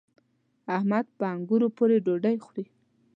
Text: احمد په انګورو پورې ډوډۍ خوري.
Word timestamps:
احمد 0.75 1.05
په 1.17 1.23
انګورو 1.33 1.67
پورې 1.77 1.95
ډوډۍ 2.05 2.35
خوري. 2.45 2.63